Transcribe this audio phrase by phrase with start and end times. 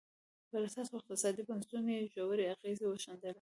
[0.51, 3.29] پر سیاسي او اقتصادي بنسټونو یې ژورې اغېزې وښندلې.